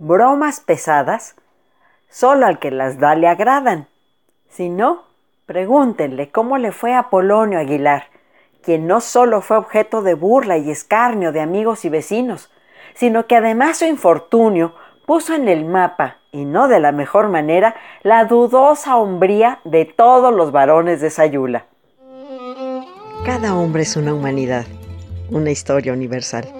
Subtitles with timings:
[0.00, 1.36] bromas pesadas,
[2.08, 3.86] solo al que las da le agradan.
[4.48, 5.04] Si no,
[5.44, 8.04] pregúntenle cómo le fue a Polonio Aguilar,
[8.62, 12.50] quien no solo fue objeto de burla y escarnio de amigos y vecinos,
[12.94, 14.74] sino que además su infortunio
[15.06, 20.34] puso en el mapa, y no de la mejor manera, la dudosa hombría de todos
[20.34, 21.66] los varones de Sayula.
[23.26, 24.64] Cada hombre es una humanidad,
[25.30, 26.59] una historia universal.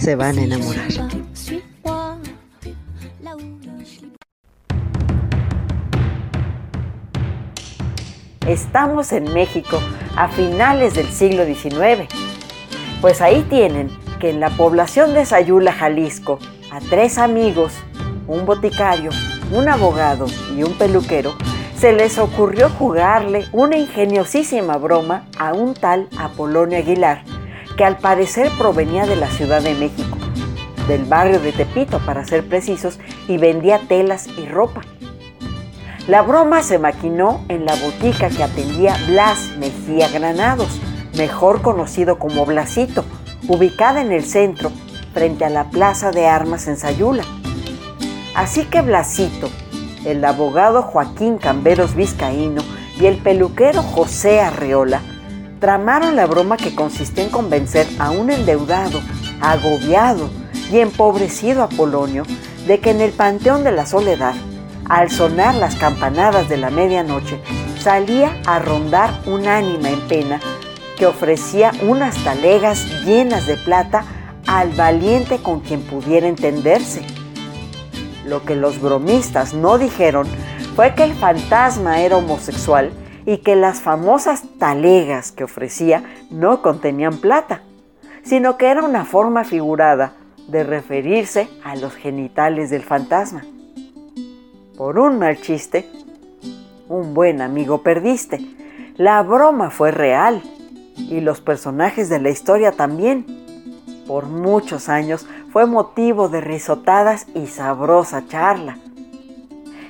[0.00, 0.88] Se van a enamorar.
[8.46, 9.78] Estamos en México
[10.16, 12.08] a finales del siglo XIX.
[13.02, 16.38] Pues ahí tienen que en la población de Sayula, Jalisco,
[16.72, 17.74] a tres amigos,
[18.26, 19.10] un boticario,
[19.52, 20.24] un abogado
[20.56, 21.34] y un peluquero,
[21.76, 27.22] se les ocurrió jugarle una ingeniosísima broma a un tal Apolonio Aguilar,
[27.80, 30.18] que al parecer provenía de la Ciudad de México,
[30.86, 34.82] del barrio de Tepito para ser precisos, y vendía telas y ropa.
[36.06, 40.78] La broma se maquinó en la botica que atendía Blas Mejía Granados,
[41.16, 43.02] mejor conocido como Blasito,
[43.48, 44.70] ubicada en el centro,
[45.14, 47.24] frente a la Plaza de Armas en Sayula.
[48.34, 49.48] Así que Blasito,
[50.04, 52.60] el abogado Joaquín Camberos Vizcaíno
[53.00, 55.00] y el peluquero José Arreola
[55.60, 59.00] tramaron la broma que consistía en convencer a un endeudado,
[59.40, 60.30] agobiado
[60.72, 62.24] y empobrecido Apolonio
[62.66, 64.34] de que en el Panteón de la Soledad,
[64.88, 67.40] al sonar las campanadas de la medianoche,
[67.78, 70.40] salía a rondar un ánima en pena
[70.96, 74.04] que ofrecía unas talegas llenas de plata
[74.46, 77.02] al valiente con quien pudiera entenderse.
[78.26, 80.26] Lo que los bromistas no dijeron
[80.74, 82.92] fue que el fantasma era homosexual
[83.30, 87.62] y que las famosas talegas que ofrecía no contenían plata,
[88.24, 90.14] sino que era una forma figurada
[90.48, 93.44] de referirse a los genitales del fantasma.
[94.76, 95.88] Por un mal chiste,
[96.88, 98.40] un buen amigo perdiste.
[98.96, 100.42] La broma fue real
[100.96, 103.24] y los personajes de la historia también.
[104.08, 108.76] Por muchos años fue motivo de risotadas y sabrosa charla.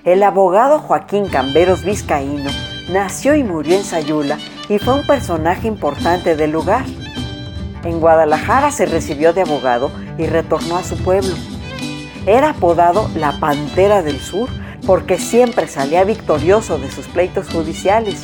[0.05, 2.51] El abogado Joaquín Camberos Vizcaíno
[2.93, 6.85] nació y murió en Sayula y fue un personaje importante del lugar.
[7.85, 11.35] En Guadalajara se recibió de abogado y retornó a su pueblo.
[12.27, 14.49] Era apodado la Pantera del Sur
[14.87, 18.23] porque siempre salía victorioso de sus pleitos judiciales.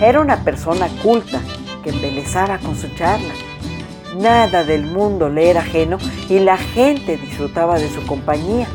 [0.00, 1.40] Era una persona culta
[1.82, 3.34] que embelezaba con su charla.
[4.16, 8.68] Nada del mundo le era ajeno y la gente disfrutaba de su compañía.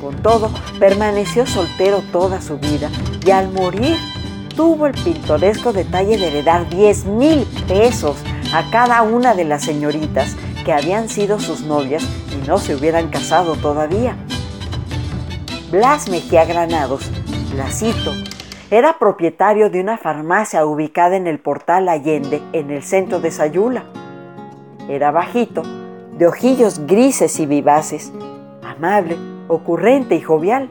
[0.00, 2.90] Con todo, permaneció soltero toda su vida
[3.24, 3.96] y al morir
[4.56, 8.16] tuvo el pintoresco detalle de heredar 10 mil pesos
[8.54, 13.08] a cada una de las señoritas que habían sido sus novias y no se hubieran
[13.08, 14.16] casado todavía.
[15.70, 17.10] Blas Mejía Granados,
[17.52, 18.12] Blasito,
[18.70, 23.84] era propietario de una farmacia ubicada en el portal Allende, en el centro de Sayula.
[24.88, 25.62] Era bajito,
[26.16, 28.12] de ojillos grises y vivaces,
[28.62, 29.16] amable,
[29.48, 30.70] ocurrente y jovial.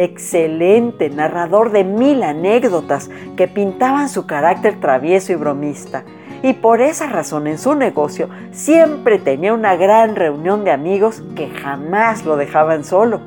[0.00, 6.04] Excelente narrador de mil anécdotas que pintaban su carácter travieso y bromista.
[6.44, 11.50] Y por esa razón en su negocio siempre tenía una gran reunión de amigos que
[11.50, 13.20] jamás lo dejaban solo.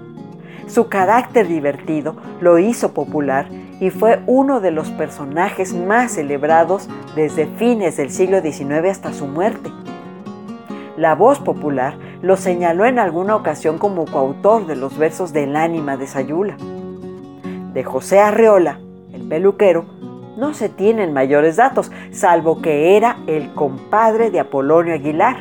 [0.66, 3.48] Su carácter divertido lo hizo popular
[3.82, 9.28] y fue uno de los personajes más celebrados desde fines del siglo XIX hasta su
[9.28, 9.70] muerte.
[11.02, 15.98] La voz popular lo señaló en alguna ocasión como coautor de los versos del ánima
[15.98, 16.58] de Sayula.
[17.74, 18.80] De José Arreola,
[19.12, 19.86] el peluquero,
[20.38, 25.38] no se tienen mayores datos, salvo que era el compadre de Apolonio Aguilar.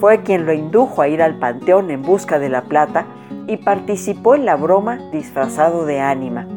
[0.00, 3.06] Fue quien lo indujo a ir al panteón en busca de la plata
[3.46, 6.48] y participó en la broma disfrazado de ánima.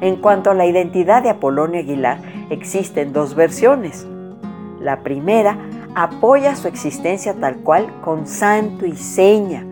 [0.00, 4.06] En cuanto a la identidad de Apolonio Aguilar, existen dos versiones.
[4.80, 5.58] La primera
[5.96, 9.64] apoya su existencia tal cual con santo y seña,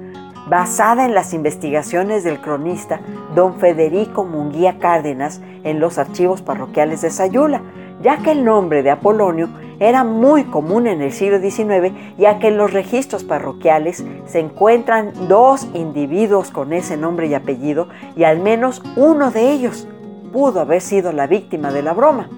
[0.48, 3.00] basada en las investigaciones del cronista
[3.34, 7.60] don Federico Munguía Cárdenas en los archivos parroquiales de Sayula,
[8.00, 12.48] ya que el nombre de Apolonio era muy común en el siglo XIX, ya que
[12.48, 18.40] en los registros parroquiales se encuentran dos individuos con ese nombre y apellido, y al
[18.40, 19.86] menos uno de ellos
[20.32, 22.30] pudo haber sido la víctima de la broma.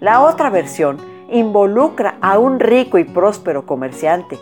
[0.00, 4.38] La otra versión involucra a un rico y próspero comerciante,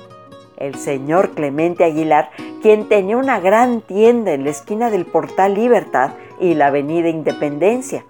[0.57, 2.31] el señor Clemente Aguilar,
[2.63, 6.11] quien tenía una gran tienda en la esquina del Portal Libertad
[6.41, 8.05] y la Avenida Independencia,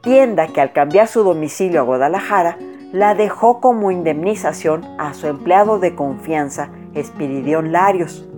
[0.00, 2.58] tienda que al cambiar su domicilio a Guadalajara,
[2.92, 8.28] la dejó como indemnización a su empleado de confianza, Espiridión Larios.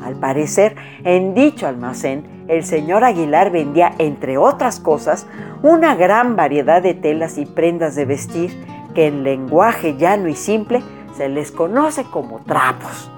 [0.00, 5.26] Al parecer, en dicho almacén, el señor Aguilar vendía, entre otras cosas,
[5.62, 8.52] una gran variedad de telas y prendas de vestir
[8.94, 10.82] que en lenguaje llano y simple
[11.16, 13.10] se les conoce como trapos.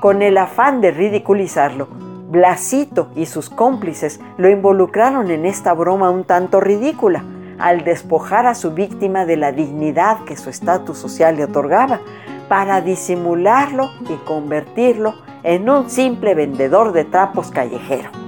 [0.00, 1.88] Con el afán de ridiculizarlo,
[2.30, 7.24] Blasito y sus cómplices lo involucraron en esta broma un tanto ridícula,
[7.58, 12.00] al despojar a su víctima de la dignidad que su estatus social le otorgaba,
[12.48, 18.25] para disimularlo y convertirlo en un simple vendedor de trapos callejero.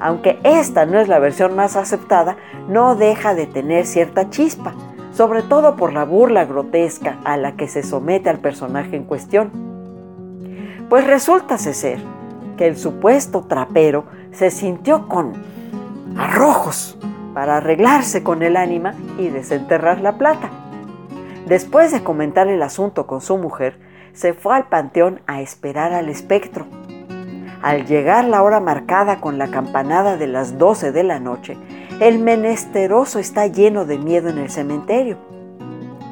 [0.00, 2.36] Aunque esta no es la versión más aceptada,
[2.68, 4.74] no deja de tener cierta chispa,
[5.12, 9.50] sobre todo por la burla grotesca a la que se somete al personaje en cuestión.
[10.88, 11.98] Pues resulta ser
[12.56, 15.32] que el supuesto trapero se sintió con
[16.16, 16.98] arrojos
[17.34, 20.50] para arreglarse con el ánima y desenterrar la plata.
[21.46, 23.78] Después de comentar el asunto con su mujer,
[24.12, 26.66] se fue al panteón a esperar al espectro.
[27.66, 31.56] Al llegar la hora marcada con la campanada de las 12 de la noche,
[31.98, 35.16] el menesteroso está lleno de miedo en el cementerio.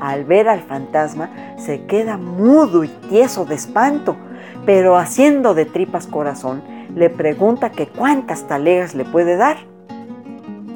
[0.00, 4.16] Al ver al fantasma se queda mudo y tieso de espanto,
[4.66, 6.60] pero haciendo de tripas corazón,
[6.92, 9.58] le pregunta que cuántas talegas le puede dar.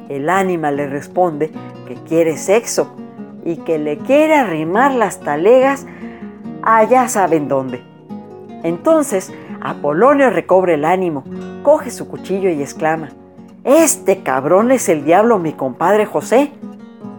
[0.07, 1.51] El ánima le responde
[1.89, 2.95] que quiere sexo
[3.43, 5.85] y que le quiere arrimar las talegas
[6.61, 7.83] allá saben dónde.
[8.63, 11.23] Entonces Apolonio recobre el ánimo,
[11.63, 13.09] coge su cuchillo y exclama,
[13.65, 16.51] este cabrón es el diablo, mi compadre José.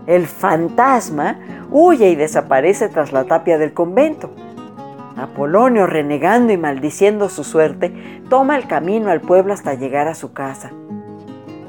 [0.07, 1.39] El fantasma
[1.71, 4.31] huye y desaparece tras la tapia del convento.
[5.19, 7.93] Apolonio, renegando y maldiciendo su suerte,
[8.31, 10.73] toma el camino al pueblo hasta llegar a su casa.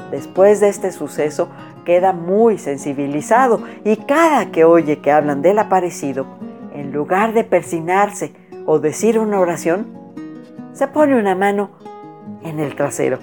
[0.09, 1.49] Después de este suceso,
[1.83, 6.25] queda muy sensibilizado y cada que oye que hablan del aparecido,
[6.73, 8.33] en lugar de persinarse
[8.65, 10.00] o decir una oración,
[10.73, 11.71] se pone una mano
[12.43, 13.19] en el trasero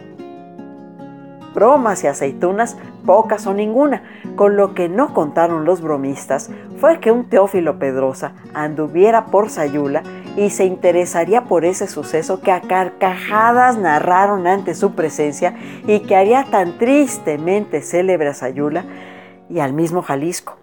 [1.59, 4.05] bromas y aceitunas pocas o ninguna,
[4.37, 10.05] con lo que no contaron los bromistas fue que un Teófilo Pedrosa anduviera por Sayula
[10.37, 15.57] y se interesaría por ese suceso que a carcajadas narraron ante su presencia
[15.87, 18.85] y que haría tan tristemente célebre a Sayula
[19.51, 20.59] y al mismo Jalisco.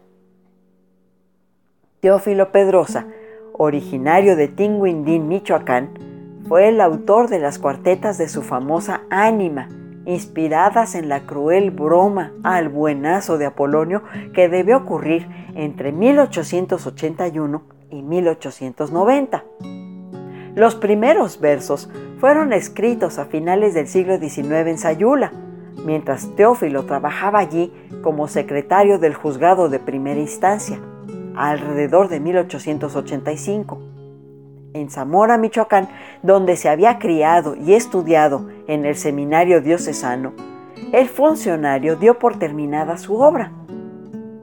[1.99, 3.07] Teófilo Pedrosa,
[3.51, 6.14] originario de Tinguindín, Michoacán,
[6.47, 9.69] fue el autor de las cuartetas de su famosa Ánima,
[10.05, 14.03] inspiradas en la cruel broma al buenazo de Apolonio
[14.33, 19.43] que debe ocurrir entre 1881 y 1890.
[20.53, 21.89] Los primeros versos
[22.19, 25.31] fueron escritos a finales del siglo XIX en Sayula,
[25.83, 30.79] mientras Teófilo trabajaba allí como secretario del juzgado de primera instancia,
[31.35, 33.94] alrededor de 1885
[34.75, 35.87] en Zamora, Michoacán,
[36.21, 40.33] donde se había criado y estudiado en el seminario diocesano,
[40.91, 43.51] el funcionario dio por terminada su obra.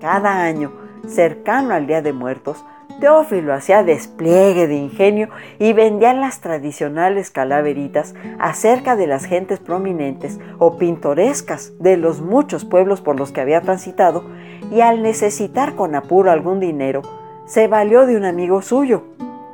[0.01, 0.73] Cada año,
[1.07, 2.65] cercano al Día de Muertos,
[3.01, 5.29] Teófilo hacía despliegue de ingenio
[5.59, 12.65] y vendía las tradicionales calaveritas acerca de las gentes prominentes o pintorescas de los muchos
[12.65, 14.25] pueblos por los que había transitado
[14.71, 17.03] y al necesitar con apuro algún dinero,
[17.45, 19.03] se valió de un amigo suyo,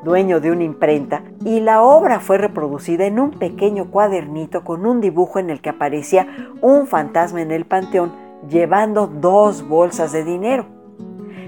[0.05, 5.01] dueño de una imprenta, y la obra fue reproducida en un pequeño cuadernito con un
[5.01, 6.27] dibujo en el que aparecía
[6.61, 8.13] un fantasma en el panteón
[8.49, 10.67] llevando dos bolsas de dinero.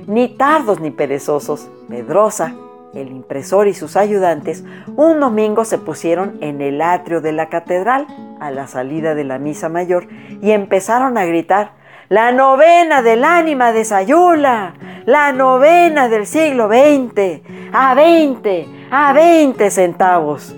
[0.06, 2.54] Ni tardos ni perezosos, Pedrosa,
[2.94, 4.64] el impresor y sus ayudantes
[4.96, 8.06] un domingo se pusieron en el atrio de la catedral
[8.40, 10.08] a la salida de la misa mayor
[10.40, 11.79] y empezaron a gritar
[12.10, 14.74] la novena del ánima de Sayula,
[15.06, 17.40] la novena del siglo XX,
[17.72, 20.52] a 20, a 20 centavos.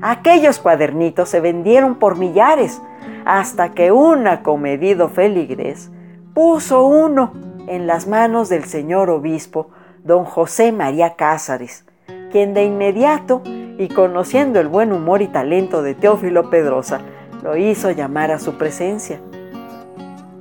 [0.00, 2.80] Aquellos cuadernitos se vendieron por millares
[3.26, 5.90] hasta que un acomedido feligres
[6.32, 7.34] puso uno
[7.66, 9.72] en las manos del señor obispo,
[10.04, 11.84] don José María Cázares,
[12.32, 17.02] quien de inmediato, y conociendo el buen humor y talento de Teófilo Pedrosa,
[17.42, 19.20] lo hizo llamar a su presencia.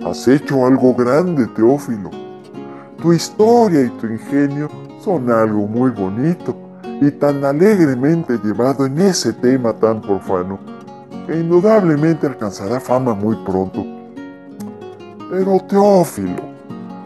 [0.02, 2.10] Has hecho algo grande, Teófilo.
[3.02, 4.70] Tu historia y tu ingenio
[5.00, 6.56] son algo muy bonito
[7.02, 10.60] y tan alegremente llevado en ese tema tan profano
[11.26, 13.86] que indudablemente alcanzará fama muy pronto.
[15.30, 16.44] Pero Teófilo,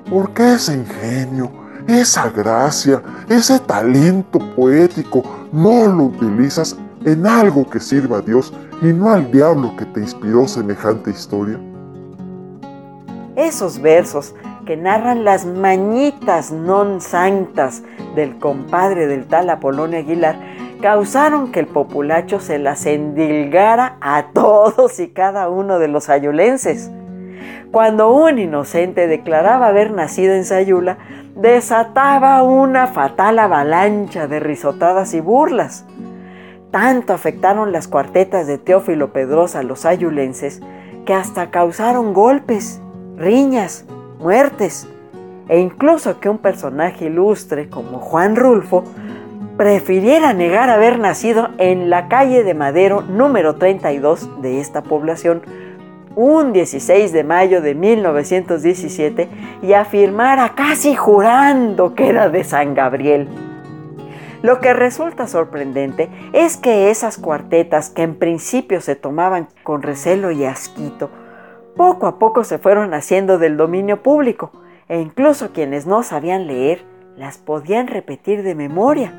[0.09, 1.51] ¿por qué ese ingenio,
[1.87, 6.75] esa gracia, ese talento poético no lo utilizas
[7.05, 8.51] en algo que sirva a Dios
[8.81, 11.59] y no al diablo que te inspiró semejante historia?
[13.37, 14.33] Esos versos
[14.65, 17.85] que narran las mañitas non santas
[18.17, 20.41] del compadre del tal Apolonio Aguilar
[20.81, 26.89] causaron que el populacho se las endilgara a todos y cada uno de los sayulenses.
[27.71, 30.97] Cuando un inocente declaraba haber nacido en Sayula,
[31.35, 35.85] desataba una fatal avalancha de risotadas y burlas.
[36.71, 40.59] Tanto afectaron las cuartetas de Teófilo Pedrosa a los sayulenses
[41.05, 42.81] que hasta causaron golpes,
[43.17, 43.85] riñas,
[44.19, 44.87] muertes,
[45.49, 48.83] e incluso que un personaje ilustre como Juan Rulfo
[49.57, 55.41] prefiriera negar haber nacido en la calle de Madero número 32 de esta población
[56.15, 59.29] un 16 de mayo de 1917
[59.61, 63.27] y afirmara casi jurando que era de San Gabriel.
[64.41, 70.31] Lo que resulta sorprendente es que esas cuartetas que en principio se tomaban con recelo
[70.31, 71.09] y asquito,
[71.77, 74.51] poco a poco se fueron haciendo del dominio público
[74.89, 76.83] e incluso quienes no sabían leer
[77.15, 79.13] las podían repetir de memoria.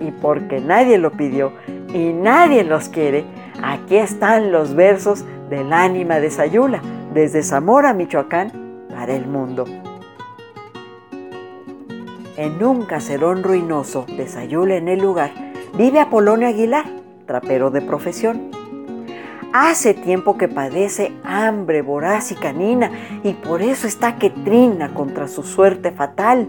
[0.00, 1.52] Y porque nadie lo pidió
[1.92, 3.24] y nadie los quiere,
[3.62, 6.80] aquí están los versos del ánima de Sayula,
[7.12, 9.64] desde Zamora, Michoacán, para el mundo.
[12.36, 15.32] En un caserón ruinoso de Sayula en el lugar,
[15.76, 16.84] vive Apolonio Aguilar,
[17.26, 18.47] trapero de profesión.
[19.52, 22.90] Hace tiempo que padece hambre voraz y canina
[23.24, 26.48] y por eso está que trina contra su suerte fatal.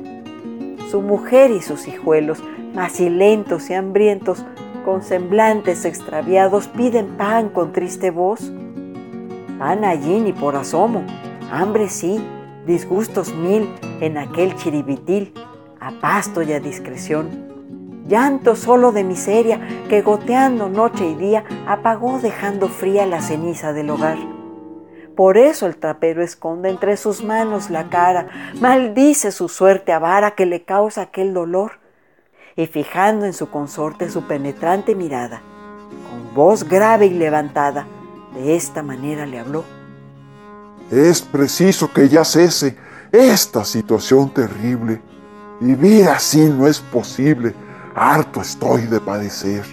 [0.91, 4.45] Su mujer y sus hijuelos, macilentos y hambrientos,
[4.83, 8.51] con semblantes extraviados, piden pan con triste voz.
[9.57, 11.03] Pan allí ni por asomo,
[11.51, 12.19] hambre sí,
[12.65, 13.69] disgustos mil
[14.01, 15.33] en aquel chiribitil,
[15.79, 17.48] a pasto y a discreción
[18.09, 23.91] llanto solo de miseria que goteando noche y día apagó dejando fría la ceniza del
[23.91, 24.17] hogar.
[25.15, 28.27] Por eso el trapero esconde entre sus manos la cara,
[28.59, 31.73] maldice su suerte avara que le causa aquel dolor,
[32.55, 35.41] y fijando en su consorte su penetrante mirada,
[36.09, 37.85] con voz grave y levantada,
[38.33, 39.63] de esta manera le habló.
[40.89, 42.77] Es preciso que ya cese
[43.11, 45.01] esta situación terrible.
[45.59, 47.53] Vivir así no es posible
[47.95, 49.63] harto estoy de padecer.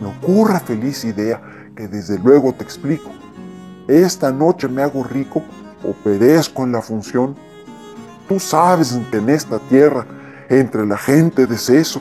[0.00, 1.40] Me ocurre feliz idea
[1.74, 3.10] que desde luego te explico.
[3.88, 5.42] Esta noche me hago rico
[5.84, 7.36] o perezco en la función.
[8.28, 10.06] Tú sabes que en esta tierra,
[10.48, 12.00] entre la gente de seso,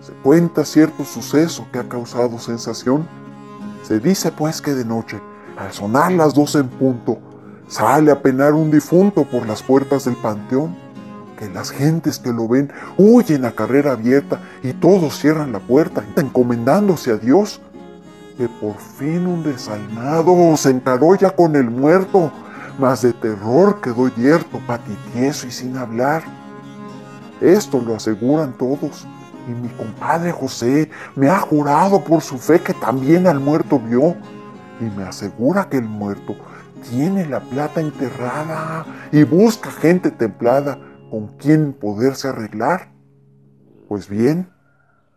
[0.00, 3.06] se cuenta cierto suceso que ha causado sensación.
[3.82, 5.20] Se dice pues que de noche,
[5.56, 7.18] al sonar las doce en punto,
[7.68, 10.81] sale a penar un difunto por las puertas del panteón
[11.48, 17.12] las gentes que lo ven huyen a carrera abierta y todos cierran la puerta, encomendándose
[17.12, 17.60] a Dios.
[18.36, 22.32] Que por fin un desalmado se encaró con el muerto,
[22.78, 26.22] mas de terror quedó yerto, patitieso y sin hablar.
[27.40, 29.06] Esto lo aseguran todos,
[29.48, 34.16] y mi compadre José me ha jurado por su fe que también al muerto vio,
[34.80, 36.36] y me asegura que el muerto
[36.90, 40.78] tiene la plata enterrada y busca gente templada
[41.12, 42.88] con quién poderse arreglar.
[43.86, 44.50] Pues bien,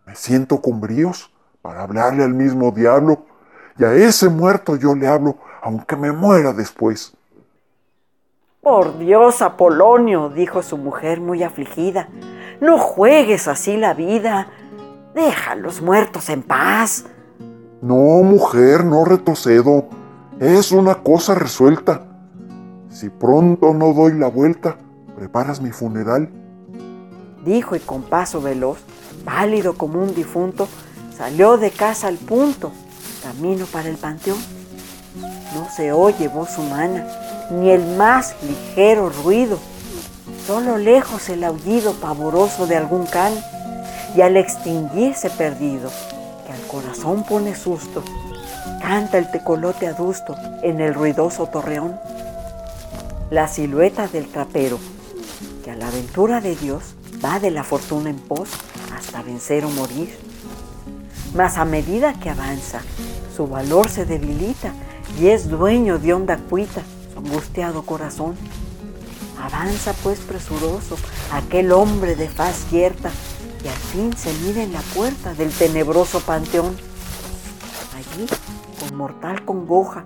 [0.05, 3.23] me siento con bríos para hablarle al mismo diablo,
[3.79, 7.15] y a ese muerto yo le hablo, aunque me muera después.
[8.59, 12.09] Por Dios, Apolonio, dijo su mujer muy afligida,
[12.59, 14.49] no juegues así la vida,
[15.13, 17.05] deja a los muertos en paz.
[17.81, 19.85] No, mujer, no retrocedo,
[20.41, 22.01] es una cosa resuelta.
[22.89, 24.75] Si pronto no doy la vuelta,
[25.15, 26.29] ¿Preparas mi funeral?
[27.45, 28.79] Dijo y con paso veloz,
[29.23, 30.67] pálido como un difunto,
[31.15, 32.71] salió de casa al punto,
[33.23, 34.37] camino para el panteón.
[35.53, 37.07] No se oye voz humana,
[37.49, 39.57] ni el más ligero ruido,
[40.45, 43.33] solo lejos el aullido pavoroso de algún can,
[44.17, 45.89] y al extinguirse perdido,
[46.45, 48.03] que al corazón pone susto,
[48.81, 51.97] canta el tecolote adusto en el ruidoso torreón.
[53.29, 54.77] La silueta del trapero
[55.77, 58.49] la aventura de Dios va de la fortuna en pos
[58.95, 60.15] hasta vencer o morir.
[61.33, 62.81] Mas a medida que avanza,
[63.35, 64.73] su valor se debilita
[65.19, 66.81] y es dueño de honda cuita,
[67.13, 68.35] su angustiado corazón.
[69.41, 70.97] Avanza pues presuroso
[71.31, 73.11] aquel hombre de faz cierta
[73.63, 76.77] y al fin se mira en la puerta del tenebroso panteón.
[77.95, 78.27] Allí,
[78.79, 80.05] con mortal congoja,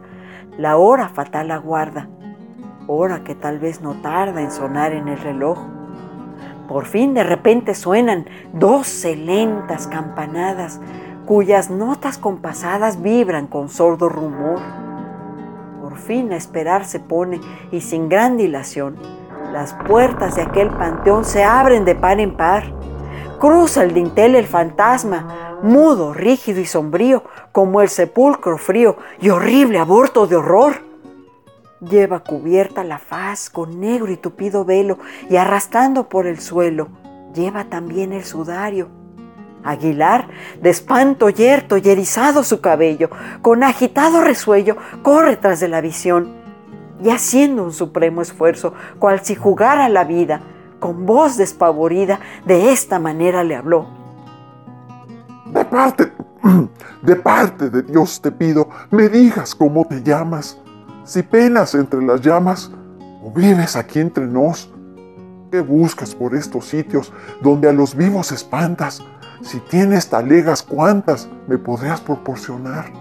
[0.58, 2.10] la hora fatal aguarda,
[2.92, 5.60] hora que tal vez no tarda en sonar en el reloj.
[6.68, 10.82] Por fin de repente suenan doce lentas campanadas
[11.28, 14.60] cuyas notas compasadas vibran con sordo rumor.
[15.82, 17.40] Por fin a esperar se pone
[17.72, 18.98] y sin gran dilación,
[19.54, 22.74] las puertas de aquel panteón se abren de par en par.
[23.40, 29.78] Cruza el dintel el fantasma, mudo, rígido y sombrío, como el sepulcro frío y horrible
[29.78, 30.89] aborto de horror.
[31.82, 36.90] Lleva cubierta la faz con negro y tupido velo y arrastrando por el suelo,
[37.34, 38.90] lleva también el sudario.
[39.64, 40.28] Aguilar,
[40.62, 43.10] de espanto yerto y erizado su cabello,
[43.42, 46.34] con agitado resuello, corre tras de la visión,
[47.02, 50.42] y haciendo un supremo esfuerzo, cual si jugara la vida,
[50.80, 53.88] con voz despavorida, de esta manera le habló.
[55.46, 56.12] De parte,
[57.02, 60.58] de parte de Dios te pido, me digas cómo te llamas,
[61.10, 62.70] si penas entre las llamas,
[63.24, 64.70] o vives aquí entre nos.
[65.50, 67.12] ¿Qué buscas por estos sitios
[67.42, 69.02] donde a los vivos espantas?
[69.42, 72.92] Si tienes talegas, ¿cuántas me podrías proporcionar?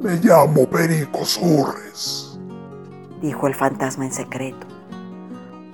[0.00, 2.40] Me llamo Perico Surres,
[3.20, 4.66] dijo el fantasma en secreto.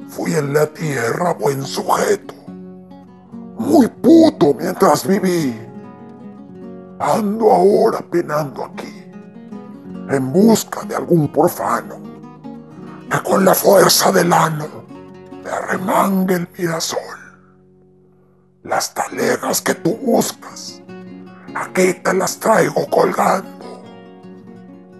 [0.08, 2.34] Fui en la tierra buen sujeto,
[3.56, 5.56] muy puto mientras viví.
[6.98, 8.97] Ando ahora penando aquí,
[10.10, 11.96] en busca de algún profano,
[13.10, 14.66] que con la fuerza del ano
[15.44, 17.18] me arremangue el mirasol
[18.68, 20.82] las talegas que tú buscas.
[21.54, 23.82] Aquí te las traigo colgando.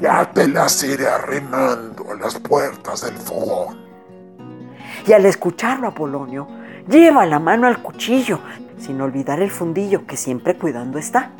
[0.00, 3.76] Ya te las iré arrimando a las puertas del fogón.
[5.06, 6.48] Y al escucharlo Apolonio,
[6.88, 8.40] lleva la mano al cuchillo,
[8.78, 11.32] sin olvidar el fundillo que siempre cuidando está.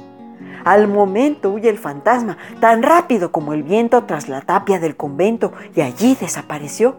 [0.68, 5.54] Al momento huye el fantasma, tan rápido como el viento tras la tapia del convento,
[5.74, 6.96] y allí desapareció.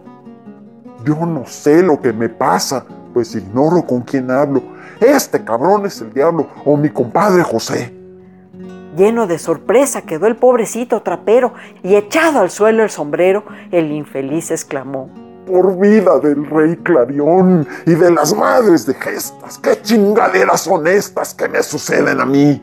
[1.04, 4.60] Yo no sé lo que me pasa, pues ignoro con quién hablo.
[4.98, 7.94] Este cabrón es el diablo o mi compadre José.
[8.96, 11.54] Lleno de sorpresa quedó el pobrecito trapero
[11.84, 15.10] y echado al suelo el sombrero, el infeliz exclamó.
[15.46, 21.32] Por vida del rey Clarión y de las madres de gestas, qué chingaderas son estas
[21.32, 22.60] que me suceden a mí.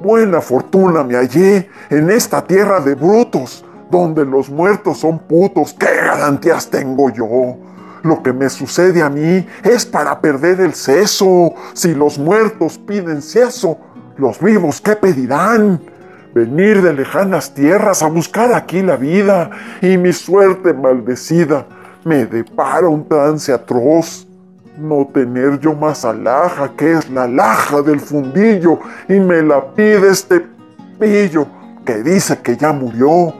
[0.00, 5.74] Buena fortuna me hallé en esta tierra de brutos, donde los muertos son putos.
[5.74, 7.56] ¿Qué garantías tengo yo?
[8.02, 11.54] Lo que me sucede a mí es para perder el seso.
[11.72, 13.78] Si los muertos piden seso,
[14.16, 15.80] los vivos ¿qué pedirán?
[16.34, 19.50] Venir de lejanas tierras a buscar aquí la vida
[19.82, 21.66] y mi suerte maldecida
[22.04, 24.26] me depara un trance atroz.
[24.78, 30.08] No tener yo más alhaja que es la alhaja del fundillo y me la pide
[30.10, 30.46] este
[30.98, 31.46] pillo
[31.84, 33.34] que dice que ya murió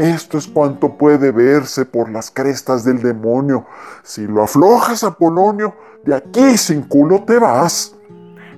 [0.00, 3.66] esto es cuanto puede verse por las crestas del demonio.
[4.02, 5.74] Si lo aflojas, Apolonio,
[6.04, 7.96] de aquí sin culo te vas.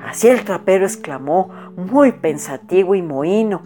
[0.07, 3.63] Así el trapero exclamó, muy pensativo y mohino.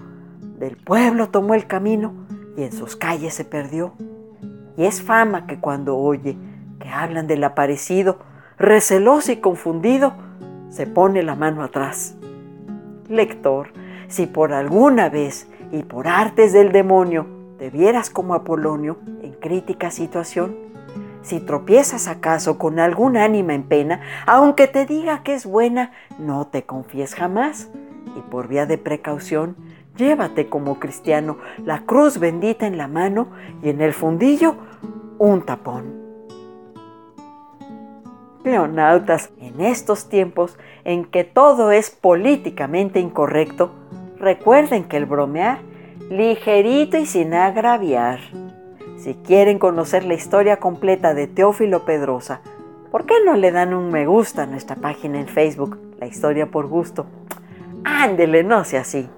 [0.59, 2.15] Del pueblo tomó el camino
[2.57, 3.93] y en sus calles se perdió.
[4.77, 6.39] Y es fama que cuando oye
[6.87, 8.19] que hablan del aparecido,
[8.59, 10.15] receloso y confundido,
[10.69, 12.15] se pone la mano atrás.
[13.09, 13.71] Lector,
[14.07, 17.27] si por alguna vez y por artes del demonio
[17.59, 20.55] te vieras como Apolonio en crítica situación,
[21.23, 26.47] si tropiezas acaso con algún ánima en pena, aunque te diga que es buena, no
[26.47, 27.69] te confíes jamás.
[28.17, 29.57] Y por vía de precaución,
[29.97, 33.27] llévate como cristiano la cruz bendita en la mano
[33.61, 34.55] y en el fundillo
[35.19, 36.06] un tapón.
[38.47, 43.73] En estos tiempos en que todo es políticamente incorrecto,
[44.21, 45.59] recuerden que el bromear
[46.11, 48.21] ligerito y sin agraviar.
[48.99, 52.41] Si quieren conocer la historia completa de Teófilo Pedrosa,
[52.93, 56.47] ¿por qué no le dan un me gusta a nuestra página en Facebook, La Historia
[56.47, 57.07] por Gusto?
[57.83, 59.09] Ándele, no sea así.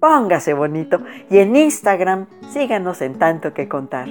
[0.00, 0.98] Póngase bonito
[1.30, 4.08] y en Instagram síganos en tanto que contar.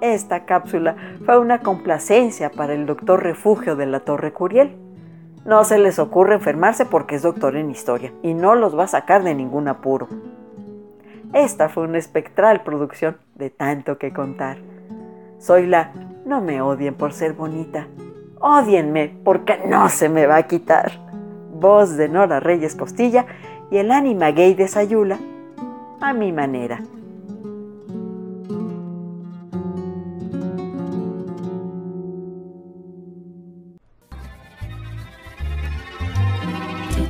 [0.00, 4.76] Esta cápsula fue una complacencia para el doctor Refugio de la Torre Curiel.
[5.46, 8.88] No se les ocurre enfermarse porque es doctor en historia y no los va a
[8.88, 10.08] sacar de ningún apuro.
[11.32, 14.58] Esta fue una espectral producción de tanto que contar.
[15.38, 15.92] Soy la
[16.24, 17.86] No me odien por ser bonita.
[18.40, 20.92] Odienme porque no se me va a quitar.
[21.54, 23.26] Voz de Nora Reyes Costilla
[23.70, 25.18] y el ánima gay de Sayula
[26.00, 26.80] a mi manera.